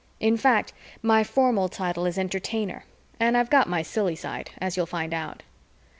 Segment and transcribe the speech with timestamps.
[0.19, 0.73] In fact,
[1.03, 2.85] my formal title is Entertainer
[3.19, 5.43] and I've got my silly side, as you'll find out.